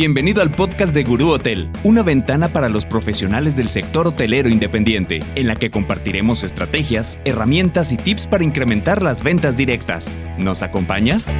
Bienvenido 0.00 0.40
al 0.40 0.48
podcast 0.48 0.94
de 0.94 1.04
Gurú 1.04 1.28
Hotel, 1.28 1.68
una 1.84 2.02
ventana 2.02 2.48
para 2.48 2.70
los 2.70 2.86
profesionales 2.86 3.54
del 3.54 3.68
sector 3.68 4.06
hotelero 4.06 4.48
independiente, 4.48 5.20
en 5.34 5.46
la 5.46 5.56
que 5.56 5.68
compartiremos 5.68 6.42
estrategias, 6.42 7.18
herramientas 7.26 7.92
y 7.92 7.98
tips 7.98 8.26
para 8.26 8.42
incrementar 8.42 9.02
las 9.02 9.22
ventas 9.22 9.58
directas. 9.58 10.16
¿Nos 10.38 10.62
acompañas? 10.62 11.36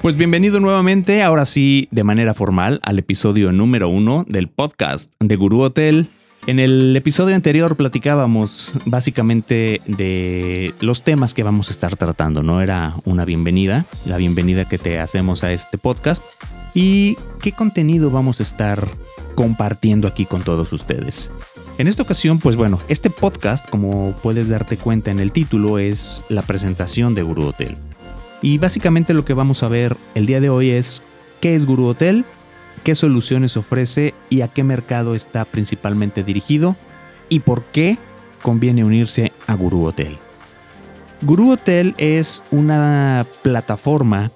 Pues 0.00 0.16
bienvenido 0.16 0.60
nuevamente, 0.60 1.24
ahora 1.24 1.44
sí, 1.44 1.88
de 1.90 2.04
manera 2.04 2.34
formal, 2.34 2.78
al 2.84 3.00
episodio 3.00 3.50
número 3.50 3.88
uno 3.88 4.24
del 4.28 4.46
podcast 4.46 5.12
de 5.18 5.34
Gurú 5.34 5.62
Hotel. 5.62 6.08
En 6.48 6.58
el 6.58 6.96
episodio 6.96 7.36
anterior 7.36 7.76
platicábamos 7.76 8.72
básicamente 8.86 9.82
de 9.86 10.72
los 10.80 11.04
temas 11.04 11.34
que 11.34 11.42
vamos 11.42 11.68
a 11.68 11.72
estar 11.72 11.94
tratando, 11.96 12.42
¿no? 12.42 12.62
Era 12.62 12.94
una 13.04 13.26
bienvenida, 13.26 13.84
la 14.06 14.16
bienvenida 14.16 14.64
que 14.64 14.78
te 14.78 14.98
hacemos 14.98 15.44
a 15.44 15.52
este 15.52 15.76
podcast 15.76 16.24
y 16.72 17.18
qué 17.42 17.52
contenido 17.52 18.10
vamos 18.10 18.40
a 18.40 18.44
estar 18.44 18.88
compartiendo 19.34 20.08
aquí 20.08 20.24
con 20.24 20.42
todos 20.42 20.72
ustedes. 20.72 21.30
En 21.76 21.86
esta 21.86 22.02
ocasión, 22.04 22.38
pues 22.38 22.56
bueno, 22.56 22.80
este 22.88 23.10
podcast, 23.10 23.68
como 23.68 24.16
puedes 24.22 24.48
darte 24.48 24.78
cuenta 24.78 25.10
en 25.10 25.20
el 25.20 25.32
título, 25.32 25.78
es 25.78 26.24
la 26.30 26.40
presentación 26.40 27.14
de 27.14 27.24
Guru 27.24 27.48
Hotel. 27.48 27.76
Y 28.40 28.56
básicamente 28.56 29.12
lo 29.12 29.26
que 29.26 29.34
vamos 29.34 29.62
a 29.62 29.68
ver 29.68 29.98
el 30.14 30.24
día 30.24 30.40
de 30.40 30.48
hoy 30.48 30.70
es 30.70 31.02
qué 31.42 31.54
es 31.54 31.66
Guru 31.66 31.88
Hotel, 31.88 32.24
qué 32.88 32.94
soluciones 32.94 33.58
ofrece 33.58 34.14
y 34.30 34.40
a 34.40 34.48
qué 34.48 34.64
mercado 34.64 35.14
está 35.14 35.44
principalmente 35.44 36.24
dirigido 36.24 36.74
y 37.28 37.40
por 37.40 37.64
qué 37.64 37.98
conviene 38.40 38.82
unirse 38.82 39.30
a 39.46 39.52
Guru 39.56 39.84
Hotel. 39.84 40.16
Guru 41.20 41.50
Hotel 41.50 41.92
es 41.98 42.42
una 42.50 43.26
plataforma 43.42 44.30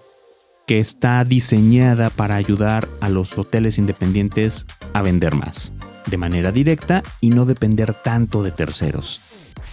que 0.66 0.80
está 0.80 1.24
diseñada 1.24 2.10
para 2.10 2.36
ayudar 2.36 2.90
a 3.00 3.08
los 3.08 3.38
hoteles 3.38 3.78
independientes 3.78 4.66
a 4.92 5.00
vender 5.00 5.34
más, 5.34 5.72
de 6.04 6.18
manera 6.18 6.52
directa 6.52 7.02
y 7.22 7.30
no 7.30 7.46
depender 7.46 7.94
tanto 7.94 8.42
de 8.42 8.50
terceros. 8.50 9.22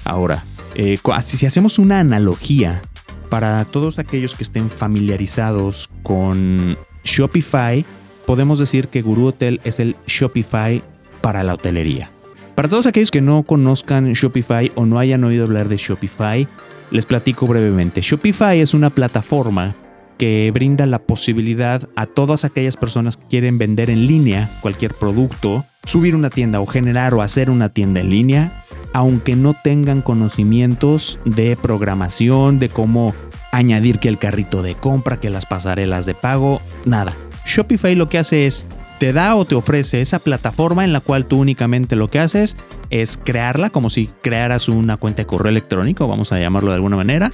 Ahora, 0.05 0.45
eh, 0.75 0.99
si 1.21 1.45
hacemos 1.45 1.79
una 1.79 1.99
analogía 1.99 2.81
para 3.27 3.65
todos 3.65 3.99
aquellos 3.99 4.35
que 4.35 4.43
estén 4.43 4.69
familiarizados 4.69 5.89
con 6.01 6.77
Shopify, 7.03 7.85
podemos 8.29 8.59
decir 8.59 8.89
que 8.89 9.01
Guru 9.01 9.29
Hotel 9.29 9.59
es 9.63 9.79
el 9.79 9.95
Shopify 10.05 10.83
para 11.19 11.43
la 11.43 11.55
hotelería. 11.55 12.11
Para 12.53 12.69
todos 12.69 12.85
aquellos 12.85 13.09
que 13.09 13.21
no 13.21 13.41
conozcan 13.41 14.13
Shopify 14.13 14.71
o 14.75 14.85
no 14.85 14.99
hayan 14.99 15.23
oído 15.23 15.45
hablar 15.45 15.67
de 15.67 15.77
Shopify, 15.77 16.47
les 16.91 17.07
platico 17.07 17.47
brevemente. 17.47 18.01
Shopify 18.01 18.59
es 18.59 18.75
una 18.75 18.91
plataforma 18.91 19.75
que 20.19 20.51
brinda 20.53 20.85
la 20.85 20.99
posibilidad 20.99 21.89
a 21.95 22.05
todas 22.05 22.45
aquellas 22.45 22.77
personas 22.77 23.17
que 23.17 23.25
quieren 23.25 23.57
vender 23.57 23.89
en 23.89 24.05
línea 24.05 24.47
cualquier 24.61 24.93
producto, 24.93 25.65
subir 25.85 26.15
una 26.15 26.29
tienda 26.29 26.61
o 26.61 26.67
generar 26.67 27.15
o 27.15 27.23
hacer 27.23 27.49
una 27.49 27.69
tienda 27.69 27.99
en 27.99 28.11
línea, 28.11 28.63
aunque 28.93 29.35
no 29.35 29.55
tengan 29.55 30.03
conocimientos 30.03 31.19
de 31.25 31.57
programación, 31.59 32.59
de 32.59 32.69
cómo 32.69 33.15
añadir 33.51 33.97
que 33.97 34.07
el 34.07 34.19
carrito 34.19 34.61
de 34.61 34.75
compra, 34.75 35.19
que 35.19 35.31
las 35.31 35.47
pasarelas 35.47 36.05
de 36.05 36.13
pago, 36.13 36.61
nada. 36.85 37.17
Shopify 37.49 37.95
lo 37.95 38.09
que 38.09 38.19
hace 38.19 38.45
es 38.45 38.67
te 38.99 39.11
da 39.11 39.35
o 39.35 39.43
te 39.43 39.55
ofrece 39.55 40.01
esa 40.01 40.19
plataforma 40.19 40.83
en 40.83 40.93
la 40.93 40.99
cual 40.99 41.25
tú 41.25 41.39
únicamente 41.39 41.95
lo 41.95 42.07
que 42.09 42.19
haces 42.19 42.55
es 42.91 43.17
crearla 43.17 43.71
como 43.71 43.89
si 43.89 44.09
crearas 44.21 44.69
una 44.69 44.97
cuenta 44.97 45.23
de 45.23 45.27
correo 45.27 45.49
electrónico, 45.49 46.07
vamos 46.07 46.31
a 46.31 46.39
llamarlo 46.39 46.69
de 46.69 46.75
alguna 46.75 46.95
manera, 46.95 47.31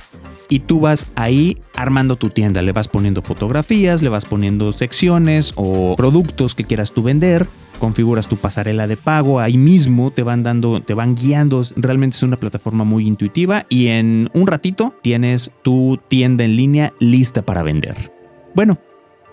y 0.47 0.59
tú 0.59 0.79
vas 0.79 1.07
ahí 1.15 1.57
armando 1.75 2.15
tu 2.15 2.29
tienda, 2.29 2.61
le 2.61 2.71
vas 2.71 2.87
poniendo 2.87 3.21
fotografías, 3.21 4.01
le 4.01 4.09
vas 4.09 4.25
poniendo 4.25 4.71
secciones 4.71 5.53
o 5.57 5.95
productos 5.97 6.55
que 6.55 6.63
quieras 6.63 6.93
tú 6.93 7.03
vender, 7.03 7.47
configuras 7.79 8.29
tu 8.29 8.37
pasarela 8.37 8.87
de 8.87 8.95
pago, 8.95 9.41
ahí 9.41 9.57
mismo 9.57 10.11
te 10.11 10.23
van 10.23 10.43
dando, 10.43 10.81
te 10.81 10.93
van 10.93 11.15
guiando, 11.15 11.61
realmente 11.75 12.15
es 12.15 12.23
una 12.23 12.39
plataforma 12.39 12.85
muy 12.85 13.05
intuitiva 13.05 13.65
y 13.67 13.87
en 13.87 14.29
un 14.33 14.47
ratito 14.47 14.93
tienes 15.01 15.51
tu 15.61 15.99
tienda 16.07 16.45
en 16.45 16.55
línea 16.55 16.93
lista 16.99 17.41
para 17.41 17.63
vender. 17.63 18.13
Bueno, 18.53 18.77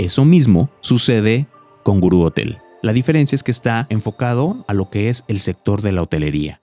eso 0.05 0.25
mismo 0.25 0.71
sucede 0.81 1.47
con 1.83 2.01
Guru 2.01 2.23
Hotel. 2.23 2.59
La 2.83 2.93
diferencia 2.93 3.37
es 3.37 3.43
que 3.43 3.51
está 3.51 3.87
enfocado 3.91 4.65
a 4.67 4.75
lo 4.75 4.91
que 4.91 5.09
es 5.09 5.25
el 5.29 5.41
sector 5.41 5.83
de 5.83 5.93
la 5.93 6.03
hotelería. 6.03 6.61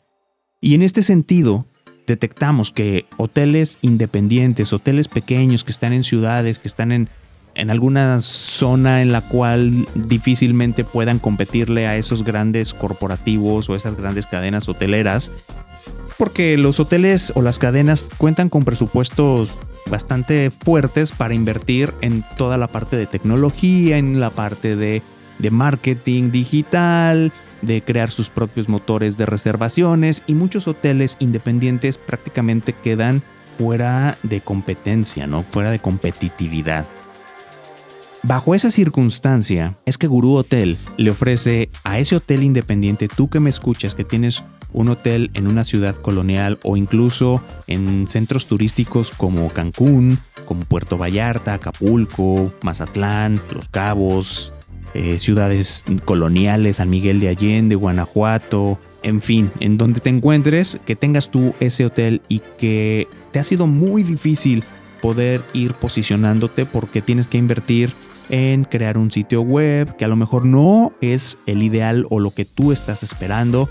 Y 0.62 0.76
en 0.76 0.82
este 0.82 1.02
sentido, 1.02 1.66
detectamos 2.06 2.72
que 2.72 3.06
hoteles 3.18 3.78
independientes, 3.82 4.74
hoteles 4.74 5.08
pequeños 5.08 5.64
que 5.64 5.72
están 5.72 5.94
en 5.94 6.04
ciudades, 6.04 6.60
que 6.60 6.68
están 6.68 6.92
en, 6.92 7.10
en 7.56 7.72
alguna 7.72 8.22
zona 8.22 9.02
en 9.02 9.12
la 9.12 9.22
cual 9.22 9.88
difícilmente 9.96 10.84
puedan 10.84 11.20
competirle 11.20 11.88
a 11.88 11.96
esos 11.96 12.24
grandes 12.24 12.74
corporativos 12.74 13.70
o 13.70 13.76
esas 13.76 13.96
grandes 13.96 14.28
cadenas 14.28 14.68
hoteleras, 14.68 15.32
porque 16.18 16.58
los 16.58 16.82
hoteles 16.82 17.32
o 17.36 17.42
las 17.42 17.60
cadenas 17.60 18.10
cuentan 18.18 18.50
con 18.50 18.64
presupuestos 18.64 19.58
bastante 19.90 20.52
fuertes 20.52 21.12
para 21.12 21.34
invertir 21.34 21.94
en 22.02 22.24
toda 22.38 22.58
la 22.58 22.68
parte 22.68 22.96
de 22.98 23.08
tecnología, 23.08 23.98
en 23.98 24.20
la 24.20 24.30
parte 24.30 24.76
de, 24.76 25.02
marketing 25.52 26.32
digital, 26.32 27.32
de 27.62 27.82
crear 27.82 28.12
sus 28.12 28.30
propios 28.30 28.70
motores 28.70 29.18
de 29.18 29.26
reservaciones 29.26 30.24
y 30.28 30.34
muchos 30.34 30.68
hoteles 30.68 31.18
independientes 31.20 31.98
prácticamente 31.98 32.74
quedan 32.74 33.24
fuera 33.58 34.18
de 34.24 34.42
competencia, 34.42 35.28
¿no? 35.28 35.44
Fuera 35.44 35.72
de 35.72 35.80
competitividad. 35.80 36.86
Bajo 38.24 38.54
esa 38.54 38.70
circunstancia 38.70 39.78
es 39.86 39.98
que 39.98 40.08
Guru 40.08 40.36
Hotel 40.36 40.78
le 40.98 41.12
ofrece 41.12 41.70
a 41.84 42.00
ese 42.00 42.18
hotel 42.18 42.44
independiente, 42.44 43.08
tú 43.08 43.30
que 43.30 43.40
me 43.40 43.50
escuchas, 43.50 43.96
que 43.96 44.04
tienes 44.04 44.44
un 44.74 44.90
hotel 44.90 45.32
en 45.34 45.48
una 45.48 45.66
ciudad 45.66 45.96
colonial 45.96 46.60
o 46.64 46.78
incluso 46.78 47.44
en 47.68 48.08
centros 48.08 48.46
turísticos 48.46 49.12
como 49.12 49.50
Cancún, 49.50 50.20
como 50.46 50.62
Puerto 50.62 50.98
Vallarta, 50.98 51.56
Acapulco, 51.56 52.52
Mazatlán, 52.64 53.40
Los 53.54 53.70
Cabos, 53.70 54.54
eh, 54.94 55.20
ciudades 55.20 55.86
coloniales, 56.06 56.78
San 56.78 56.90
Miguel 56.90 57.20
de 57.20 57.30
Allende, 57.30 57.76
Guanajuato, 57.76 58.80
en 59.04 59.22
fin, 59.22 59.52
en 59.60 59.78
donde 59.78 60.02
te 60.02 60.10
encuentres, 60.10 60.80
que 60.86 60.96
tengas 60.96 61.30
tú 61.30 61.54
ese 61.60 61.86
hotel 61.86 62.22
y 62.28 62.42
que 62.58 63.08
te 63.32 63.40
ha 63.40 63.44
sido 63.44 63.68
muy 63.68 64.04
difícil 64.04 64.64
poder 65.02 65.44
ir 65.54 65.74
posicionándote 65.76 66.66
porque 66.66 67.02
tienes 67.02 67.28
que 67.28 67.38
invertir 67.38 67.94
en 68.30 68.64
crear 68.64 68.98
un 68.98 69.12
sitio 69.12 69.42
web 69.42 69.96
que 69.96 70.06
a 70.06 70.08
lo 70.08 70.16
mejor 70.16 70.46
no 70.46 70.94
es 71.02 71.38
el 71.46 71.64
ideal 71.64 72.06
o 72.10 72.20
lo 72.20 72.32
que 72.32 72.46
tú 72.46 72.72
estás 72.72 73.04
esperando 73.04 73.70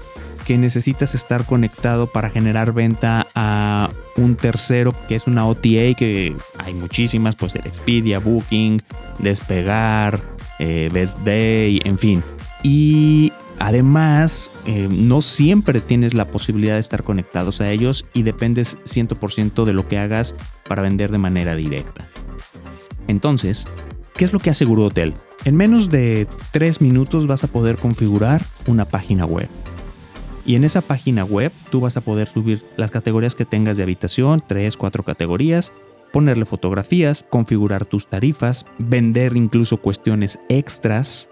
que 0.49 0.57
necesitas 0.57 1.15
estar 1.15 1.45
conectado 1.45 2.11
para 2.11 2.31
generar 2.31 2.73
venta 2.73 3.27
a 3.35 3.91
un 4.17 4.35
tercero 4.35 4.95
que 5.07 5.15
es 5.15 5.27
una 5.27 5.47
OTA 5.47 5.93
que 5.95 6.35
hay 6.57 6.73
muchísimas, 6.73 7.37
pues 7.37 7.55
el 7.55 7.67
Expedia, 7.67 8.19
Booking, 8.19 8.83
Despegar, 9.19 10.25
eh, 10.59 10.89
Best 10.91 11.19
Day, 11.19 11.83
en 11.85 11.99
fin. 11.99 12.25
Y 12.63 13.31
además, 13.59 14.51
eh, 14.65 14.89
no 14.91 15.21
siempre 15.21 15.83
tienes 15.83 16.15
la 16.15 16.29
posibilidad 16.29 16.77
de 16.77 16.81
estar 16.81 17.05
conectados 17.05 17.61
a 17.61 17.71
ellos 17.71 18.07
y 18.15 18.23
dependes 18.23 18.79
100% 18.87 19.67
de 19.67 19.75
lo 19.75 19.87
que 19.87 19.99
hagas 19.99 20.35
para 20.67 20.81
vender 20.81 21.13
de 21.13 21.19
manera 21.19 21.57
directa. 21.57 22.09
Entonces, 23.07 23.67
¿qué 24.17 24.25
es 24.25 24.33
lo 24.33 24.39
que 24.39 24.49
hace 24.49 24.65
Guru 24.65 24.85
Hotel? 24.85 25.13
En 25.45 25.57
menos 25.57 25.91
de 25.91 26.27
3 26.53 26.81
minutos 26.81 27.27
vas 27.27 27.45
a 27.45 27.49
poder 27.49 27.77
configurar 27.77 28.43
una 28.67 28.87
página 28.87 29.27
web 29.27 29.51
y 30.49 30.57
en 30.57 30.65
esa 30.65 30.81
página 30.81 31.27
web 31.27 31.53
tú 31.71 31.81
vas 31.81 31.99
a 31.99 32.01
poder 32.01 32.27
subir 32.27 32.65
las 32.79 32.91
categorías 32.91 33.35
que 33.35 33.45
tengas 33.45 33.77
de 33.77 33.83
habitación, 33.83 34.43
3, 34.49 34.79
4 34.79 35.03
categorías, 35.05 35.75
ponerle 36.11 36.47
fotografías, 36.47 37.23
configurar 37.29 37.85
tus 37.85 38.07
tarifas, 38.07 38.65
vender 38.79 39.37
incluso 39.37 39.77
cuestiones 39.77 40.41
extras. 40.49 41.29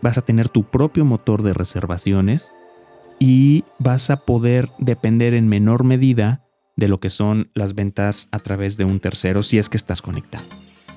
Vas 0.00 0.16
a 0.16 0.22
tener 0.22 0.48
tu 0.48 0.64
propio 0.64 1.04
motor 1.04 1.42
de 1.42 1.52
reservaciones 1.52 2.54
y 3.18 3.64
vas 3.78 4.08
a 4.08 4.24
poder 4.24 4.70
depender 4.78 5.34
en 5.34 5.46
menor 5.46 5.84
medida 5.84 6.42
de 6.74 6.88
lo 6.88 7.00
que 7.00 7.10
son 7.10 7.50
las 7.52 7.74
ventas 7.74 8.28
a 8.32 8.38
través 8.38 8.78
de 8.78 8.86
un 8.86 8.98
tercero 8.98 9.42
si 9.42 9.58
es 9.58 9.68
que 9.68 9.76
estás 9.76 10.00
conectado. 10.00 10.46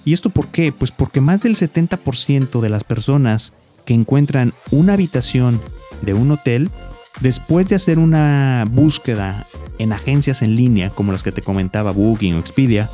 ¿Y 0.06 0.14
esto 0.14 0.30
por 0.30 0.48
qué? 0.48 0.72
Pues 0.72 0.94
porque 0.94 1.20
más 1.20 1.44
del 1.44 1.58
70% 1.58 2.62
de 2.62 2.70
las 2.70 2.86
personas 2.86 3.52
que 3.84 3.94
encuentran 3.94 4.54
una 4.72 4.94
habitación 4.94 5.62
de 6.02 6.14
un 6.14 6.32
hotel 6.32 6.72
Después 7.20 7.68
de 7.68 7.76
hacer 7.76 7.98
una 7.98 8.64
búsqueda 8.70 9.48
en 9.80 9.92
agencias 9.92 10.42
en 10.44 10.56
línea 10.56 10.92
como 10.92 11.12
las 11.12 11.24
que 11.24 11.32
te 11.32 11.42
comentaba 11.42 11.92
Booking 11.92 12.36
o 12.36 12.40
Expedia, 12.40 12.90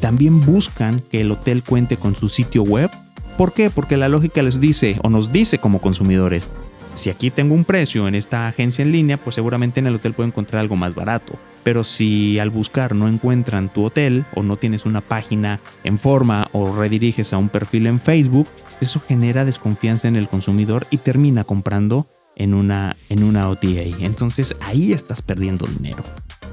también 0.00 0.40
buscan 0.40 1.02
que 1.10 1.20
el 1.20 1.30
hotel 1.30 1.62
cuente 1.62 1.96
con 1.96 2.14
su 2.14 2.28
sitio 2.28 2.62
web. 2.62 2.90
¿Por 3.36 3.52
qué? 3.52 3.68
Porque 3.68 3.96
la 3.96 4.08
lógica 4.08 4.42
les 4.42 4.60
dice 4.60 4.98
o 5.02 5.10
nos 5.10 5.32
dice 5.32 5.58
como 5.58 5.80
consumidores, 5.80 6.48
si 6.94 7.10
aquí 7.10 7.30
tengo 7.30 7.54
un 7.54 7.64
precio 7.64 8.08
en 8.08 8.14
esta 8.14 8.48
agencia 8.48 8.82
en 8.82 8.90
línea, 8.90 9.18
pues 9.18 9.34
seguramente 9.34 9.80
en 9.80 9.86
el 9.86 9.94
hotel 9.96 10.14
puedo 10.14 10.26
encontrar 10.26 10.60
algo 10.60 10.76
más 10.76 10.94
barato. 10.94 11.38
pero 11.62 11.84
si 11.84 12.38
al 12.38 12.48
buscar 12.48 12.94
no 12.94 13.08
encuentran 13.08 13.70
tu 13.70 13.84
hotel 13.84 14.24
o 14.34 14.42
no 14.42 14.56
tienes 14.56 14.86
una 14.86 15.02
página 15.02 15.60
en 15.84 15.98
forma 15.98 16.48
o 16.52 16.74
rediriges 16.74 17.34
a 17.34 17.36
un 17.36 17.50
perfil 17.50 17.86
en 17.86 18.00
Facebook, 18.00 18.48
eso 18.80 19.02
genera 19.06 19.44
desconfianza 19.44 20.08
en 20.08 20.16
el 20.16 20.30
consumidor 20.30 20.86
y 20.88 20.96
termina 20.96 21.44
comprando 21.44 22.06
en 22.38 22.54
una, 22.54 22.96
en 23.10 23.22
una 23.22 23.48
OTA. 23.48 23.82
Entonces 24.00 24.56
ahí 24.60 24.92
estás 24.92 25.20
perdiendo 25.20 25.66
dinero. 25.66 26.02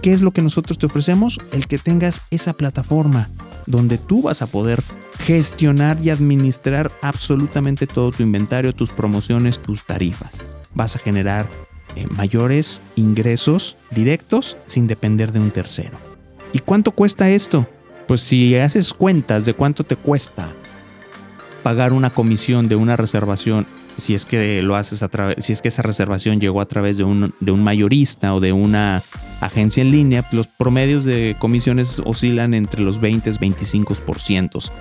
¿Qué 0.02 0.12
es 0.14 0.22
lo 0.22 0.32
que 0.32 0.42
nosotros 0.42 0.78
te 0.78 0.86
ofrecemos? 0.86 1.40
El 1.52 1.68
que 1.68 1.78
tengas 1.78 2.22
esa 2.30 2.54
plataforma 2.54 3.30
donde 3.66 3.98
tú 3.98 4.24
vas 4.24 4.42
a 4.42 4.48
poder 4.48 4.84
gestionar 5.20 6.00
y 6.04 6.10
administrar 6.10 6.92
absolutamente 7.02 7.88
todo 7.88 8.12
tu 8.12 8.22
inventario, 8.22 8.74
tus 8.74 8.92
promociones, 8.92 9.60
tus 9.60 9.84
tarifas. 9.86 10.44
Vas 10.76 10.96
a 10.96 11.00
generar 11.00 11.50
eh, 11.96 12.06
mayores 12.12 12.82
ingresos 12.96 13.78
directos 13.92 14.58
sin 14.68 14.86
depender 14.86 15.32
de 15.32 15.40
un 15.40 15.52
tercero. 15.52 15.98
¿Y 16.54 16.60
cuánto 16.60 16.92
cuesta 16.92 17.30
esto? 17.30 17.68
Pues 18.08 18.22
si 18.22 18.56
haces 18.56 18.94
cuentas 18.94 19.46
de 19.46 19.54
cuánto 19.54 19.84
te 19.84 19.96
cuesta 19.96 20.54
pagar 21.64 21.94
una 21.94 22.12
comisión 22.12 22.70
de 22.70 22.76
una 22.76 22.96
reservación, 22.96 23.66
si 23.98 24.14
es 24.14 24.26
que 24.26 24.62
lo 24.62 24.76
haces 24.76 25.04
si 25.40 25.54
es 25.54 25.62
que 25.62 25.70
esa 25.70 25.82
reservación 25.82 26.40
llegó 26.40 26.62
a 26.62 26.66
través 26.66 26.98
de 26.98 27.04
un, 27.04 27.34
mayorista 27.64 28.34
o 28.34 28.40
de 28.40 28.52
una 28.52 29.02
agencia 29.42 29.82
en 29.82 29.92
línea, 29.92 30.28
los 30.32 30.48
promedios 30.48 31.06
de 31.06 31.36
comisiones 31.40 32.02
oscilan 32.04 32.54
entre 32.54 32.82
los 32.82 33.00
20 33.00 33.30
y 33.30 33.34
25%. 33.34 34.72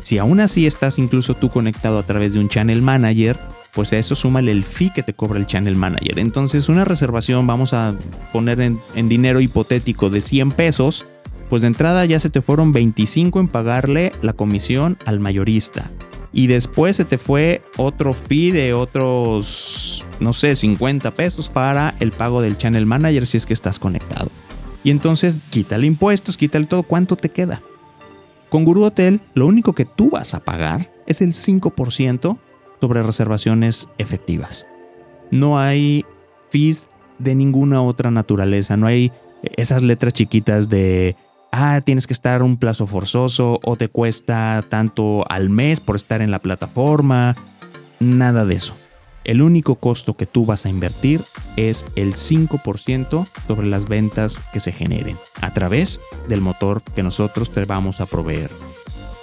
Si 0.00 0.18
aún 0.18 0.40
así 0.40 0.66
estás 0.66 0.98
incluso 0.98 1.34
tú 1.34 1.50
conectado 1.50 1.98
a 1.98 2.02
través 2.02 2.32
de 2.32 2.40
un 2.40 2.48
channel 2.48 2.80
manager, 2.80 3.38
pues 3.72 3.92
a 3.92 3.98
eso 3.98 4.14
súmale 4.14 4.52
el 4.52 4.64
fee 4.64 4.90
que 4.90 5.02
te 5.02 5.12
cobra 5.12 5.38
el 5.38 5.46
channel 5.46 5.76
manager. 5.76 6.18
Entonces 6.18 6.68
una 6.68 6.84
reservación, 6.84 7.46
vamos 7.46 7.72
a 7.72 7.94
poner 8.32 8.60
en, 8.60 8.80
dinero 9.08 9.40
hipotético 9.40 10.08
de 10.08 10.20
100 10.20 10.52
pesos, 10.52 11.06
pues 11.50 11.62
de 11.62 11.68
entrada 11.68 12.04
ya 12.06 12.18
se 12.18 12.30
te 12.30 12.40
fueron 12.40 12.72
25 12.72 13.38
en 13.38 13.48
pagarle 13.48 14.12
la 14.22 14.32
comisión 14.32 14.96
al 15.04 15.20
mayorista. 15.20 15.90
Y 16.36 16.48
después 16.48 16.96
se 16.96 17.06
te 17.06 17.16
fue 17.16 17.62
otro 17.78 18.12
fee 18.12 18.50
de 18.50 18.74
otros, 18.74 20.04
no 20.20 20.34
sé, 20.34 20.54
50 20.54 21.14
pesos 21.14 21.48
para 21.48 21.94
el 21.98 22.12
pago 22.12 22.42
del 22.42 22.58
channel 22.58 22.84
manager 22.84 23.26
si 23.26 23.38
es 23.38 23.46
que 23.46 23.54
estás 23.54 23.78
conectado. 23.78 24.28
Y 24.84 24.90
entonces 24.90 25.38
quítale 25.48 25.86
impuestos, 25.86 26.36
quítale 26.36 26.66
todo, 26.66 26.82
¿cuánto 26.82 27.16
te 27.16 27.30
queda? 27.30 27.62
Con 28.50 28.66
Guru 28.66 28.84
Hotel, 28.84 29.22
lo 29.32 29.46
único 29.46 29.72
que 29.72 29.86
tú 29.86 30.10
vas 30.10 30.34
a 30.34 30.40
pagar 30.40 30.92
es 31.06 31.22
el 31.22 31.32
5% 31.32 32.38
sobre 32.82 33.02
reservaciones 33.02 33.88
efectivas. 33.96 34.66
No 35.30 35.58
hay 35.58 36.04
fees 36.50 36.86
de 37.18 37.34
ninguna 37.34 37.80
otra 37.80 38.10
naturaleza, 38.10 38.76
no 38.76 38.86
hay 38.86 39.10
esas 39.56 39.80
letras 39.80 40.12
chiquitas 40.12 40.68
de, 40.68 41.16
ah, 41.56 41.80
tienes 41.80 42.06
que 42.06 42.12
estar 42.12 42.42
un 42.42 42.56
plazo 42.56 42.86
forzoso 42.86 43.60
o 43.64 43.76
te 43.76 43.88
cuesta 43.88 44.64
tanto 44.68 45.24
al 45.30 45.50
mes 45.50 45.80
por 45.80 45.96
estar 45.96 46.22
en 46.22 46.30
la 46.30 46.40
plataforma, 46.40 47.36
nada 48.00 48.44
de 48.44 48.54
eso. 48.54 48.74
El 49.24 49.42
único 49.42 49.74
costo 49.74 50.16
que 50.16 50.26
tú 50.26 50.44
vas 50.44 50.66
a 50.66 50.68
invertir 50.68 51.22
es 51.56 51.84
el 51.96 52.14
5% 52.14 53.26
sobre 53.48 53.66
las 53.66 53.88
ventas 53.88 54.40
que 54.52 54.60
se 54.60 54.70
generen 54.70 55.18
a 55.40 55.52
través 55.52 56.00
del 56.28 56.40
motor 56.40 56.82
que 56.94 57.02
nosotros 57.02 57.50
te 57.50 57.64
vamos 57.64 58.00
a 58.00 58.06
proveer. 58.06 58.50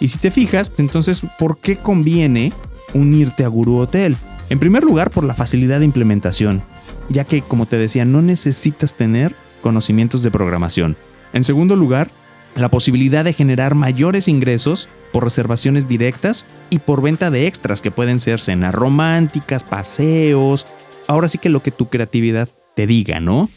Y 0.01 0.09
si 0.09 0.17
te 0.17 0.31
fijas, 0.31 0.71
entonces, 0.77 1.21
¿por 1.39 1.59
qué 1.59 1.77
conviene 1.77 2.51
unirte 2.93 3.43
a 3.43 3.47
Guru 3.47 3.77
Hotel. 3.77 4.15
En 4.49 4.59
primer 4.59 4.83
lugar, 4.83 5.09
por 5.09 5.23
la 5.23 5.33
facilidad 5.33 5.79
de 5.79 5.85
implementación, 5.85 6.63
ya 7.09 7.23
que, 7.23 7.41
como 7.41 7.65
te 7.65 7.77
decía, 7.77 8.05
no 8.05 8.21
necesitas 8.21 8.95
tener 8.95 9.35
conocimientos 9.61 10.23
de 10.23 10.31
programación. 10.31 10.95
En 11.31 11.43
segundo 11.43 11.75
lugar, 11.75 12.11
la 12.55 12.69
posibilidad 12.69 13.25
de 13.25 13.33
generar 13.33 13.75
mayores 13.75 14.27
ingresos 14.27 14.89
por 15.11 15.23
reservaciones 15.23 15.87
directas 15.87 16.45
y 16.69 16.79
por 16.79 17.01
venta 17.01 17.31
de 17.31 17.47
extras 17.47 17.81
que 17.81 17.91
pueden 17.91 18.19
ser 18.19 18.39
cenas 18.39 18.73
románticas, 18.73 19.63
paseos, 19.63 20.65
ahora 21.07 21.27
sí 21.27 21.37
que 21.37 21.49
lo 21.49 21.61
que 21.61 21.71
tu 21.71 21.89
creatividad 21.89 22.49
te 22.75 22.87
diga, 22.87 23.19
¿no? 23.19 23.49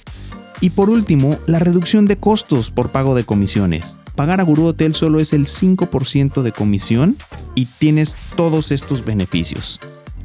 Y 0.61 0.71
por 0.71 0.91
último, 0.91 1.39
la 1.47 1.59
reducción 1.59 2.07
de 2.07 2.17
costos 2.17 2.71
por 2.71 2.91
pago 2.91 3.15
de 3.15 3.25
comisiones. 3.25 3.99
Pagar 4.15 4.41
a 4.41 4.45
Guru 4.45 4.67
Hotel 4.67 4.95
solo 4.95 5.21
es 5.21 5.35
el 5.35 5.47
5% 5.47 6.43
de 6.43 6.53
comisión 6.53 7.17
y 7.55 7.67
tienes 7.67 8.17
todos 8.35 8.73
estos 8.73 9.05
beneficios. 9.05 9.79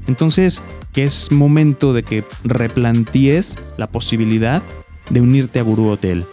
Entonces, 0.07 0.63
que 0.93 1.03
es 1.03 1.31
momento 1.31 1.93
de 1.93 2.03
que 2.03 2.23
replantees 2.43 3.59
la 3.77 3.87
posibilidad 3.87 4.63
de 5.09 5.21
unirte 5.21 5.59
a 5.59 5.63
Guru 5.63 5.89
Hotel. 5.89 6.25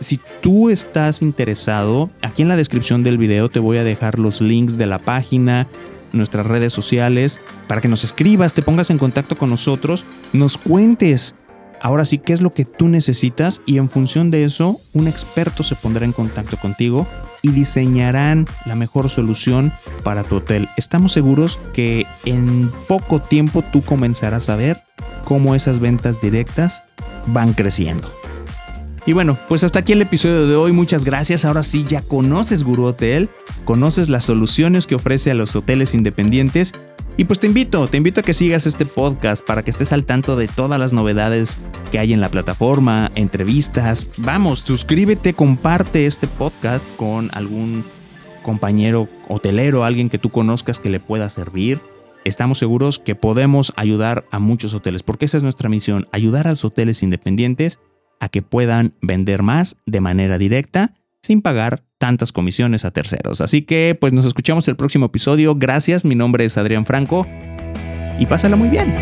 Si 0.00 0.20
tú 0.40 0.70
estás 0.70 1.22
interesado, 1.22 2.10
aquí 2.22 2.42
en 2.42 2.48
la 2.48 2.56
descripción 2.56 3.02
del 3.02 3.18
video 3.18 3.48
te 3.48 3.60
voy 3.60 3.78
a 3.78 3.84
dejar 3.84 4.18
los 4.18 4.40
links 4.40 4.78
de 4.78 4.86
la 4.86 4.98
página, 4.98 5.66
nuestras 6.12 6.46
redes 6.46 6.72
sociales, 6.72 7.40
para 7.66 7.80
que 7.80 7.88
nos 7.88 8.04
escribas, 8.04 8.54
te 8.54 8.62
pongas 8.62 8.90
en 8.90 8.98
contacto 8.98 9.36
con 9.36 9.50
nosotros, 9.50 10.04
nos 10.32 10.56
cuentes 10.56 11.34
Ahora 11.80 12.04
sí, 12.04 12.18
¿qué 12.18 12.32
es 12.32 12.40
lo 12.40 12.54
que 12.54 12.64
tú 12.64 12.88
necesitas? 12.88 13.62
Y 13.64 13.78
en 13.78 13.88
función 13.88 14.30
de 14.30 14.44
eso, 14.44 14.80
un 14.94 15.06
experto 15.06 15.62
se 15.62 15.76
pondrá 15.76 16.04
en 16.04 16.12
contacto 16.12 16.56
contigo 16.56 17.06
y 17.42 17.50
diseñarán 17.50 18.46
la 18.66 18.74
mejor 18.74 19.08
solución 19.08 19.72
para 20.02 20.24
tu 20.24 20.36
hotel. 20.36 20.68
Estamos 20.76 21.12
seguros 21.12 21.60
que 21.72 22.04
en 22.24 22.72
poco 22.88 23.22
tiempo 23.22 23.62
tú 23.62 23.82
comenzarás 23.82 24.48
a 24.48 24.56
ver 24.56 24.82
cómo 25.24 25.54
esas 25.54 25.78
ventas 25.78 26.20
directas 26.20 26.82
van 27.28 27.52
creciendo. 27.52 28.12
Y 29.08 29.14
bueno, 29.14 29.38
pues 29.48 29.64
hasta 29.64 29.78
aquí 29.78 29.94
el 29.94 30.02
episodio 30.02 30.46
de 30.46 30.54
hoy. 30.54 30.70
Muchas 30.72 31.06
gracias. 31.06 31.46
Ahora 31.46 31.62
sí 31.62 31.86
ya 31.88 32.02
conoces 32.02 32.62
Guru 32.62 32.84
Hotel, 32.84 33.30
conoces 33.64 34.10
las 34.10 34.26
soluciones 34.26 34.86
que 34.86 34.96
ofrece 34.96 35.30
a 35.30 35.34
los 35.34 35.56
hoteles 35.56 35.94
independientes 35.94 36.74
y 37.16 37.24
pues 37.24 37.40
te 37.40 37.46
invito, 37.46 37.88
te 37.88 37.96
invito 37.96 38.20
a 38.20 38.22
que 38.22 38.34
sigas 38.34 38.66
este 38.66 38.84
podcast 38.84 39.42
para 39.42 39.62
que 39.62 39.70
estés 39.70 39.94
al 39.94 40.04
tanto 40.04 40.36
de 40.36 40.46
todas 40.46 40.78
las 40.78 40.92
novedades 40.92 41.56
que 41.90 41.98
hay 41.98 42.12
en 42.12 42.20
la 42.20 42.30
plataforma, 42.30 43.10
entrevistas. 43.14 44.08
Vamos, 44.18 44.58
suscríbete, 44.58 45.32
comparte 45.32 46.04
este 46.04 46.26
podcast 46.26 46.84
con 46.98 47.30
algún 47.32 47.84
compañero 48.42 49.08
hotelero, 49.26 49.84
alguien 49.84 50.10
que 50.10 50.18
tú 50.18 50.28
conozcas 50.28 50.80
que 50.80 50.90
le 50.90 51.00
pueda 51.00 51.30
servir. 51.30 51.80
Estamos 52.26 52.58
seguros 52.58 52.98
que 52.98 53.14
podemos 53.14 53.72
ayudar 53.76 54.26
a 54.30 54.38
muchos 54.38 54.74
hoteles, 54.74 55.02
porque 55.02 55.24
esa 55.24 55.38
es 55.38 55.42
nuestra 55.42 55.70
misión, 55.70 56.06
ayudar 56.12 56.46
a 56.46 56.50
los 56.50 56.66
hoteles 56.66 57.02
independientes 57.02 57.78
a 58.20 58.28
que 58.28 58.42
puedan 58.42 58.94
vender 59.00 59.42
más 59.42 59.76
de 59.86 60.00
manera 60.00 60.38
directa 60.38 60.94
sin 61.22 61.42
pagar 61.42 61.82
tantas 61.98 62.32
comisiones 62.32 62.84
a 62.84 62.90
terceros. 62.90 63.40
Así 63.40 63.62
que 63.62 63.96
pues 64.00 64.12
nos 64.12 64.26
escuchamos 64.26 64.68
el 64.68 64.76
próximo 64.76 65.06
episodio. 65.06 65.54
Gracias, 65.56 66.04
mi 66.04 66.14
nombre 66.14 66.44
es 66.44 66.56
Adrián 66.56 66.86
Franco 66.86 67.26
y 68.18 68.26
pásala 68.26 68.56
muy 68.56 68.68
bien. 68.68 68.92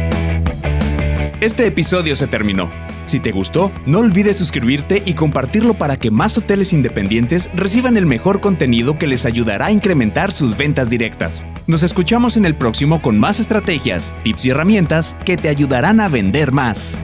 Este 1.40 1.66
episodio 1.66 2.16
se 2.16 2.26
terminó. 2.26 2.70
Si 3.04 3.20
te 3.20 3.30
gustó, 3.30 3.70
no 3.86 4.00
olvides 4.00 4.36
suscribirte 4.36 5.00
y 5.06 5.14
compartirlo 5.14 5.74
para 5.74 5.96
que 5.96 6.10
más 6.10 6.36
hoteles 6.38 6.72
independientes 6.72 7.48
reciban 7.54 7.96
el 7.96 8.04
mejor 8.04 8.40
contenido 8.40 8.98
que 8.98 9.06
les 9.06 9.26
ayudará 9.26 9.66
a 9.66 9.70
incrementar 9.70 10.32
sus 10.32 10.56
ventas 10.56 10.90
directas. 10.90 11.46
Nos 11.68 11.84
escuchamos 11.84 12.36
en 12.36 12.46
el 12.46 12.56
próximo 12.56 13.00
con 13.00 13.16
más 13.18 13.38
estrategias, 13.38 14.12
tips 14.24 14.46
y 14.46 14.50
herramientas 14.50 15.14
que 15.24 15.36
te 15.36 15.48
ayudarán 15.48 16.00
a 16.00 16.08
vender 16.08 16.50
más. 16.50 17.00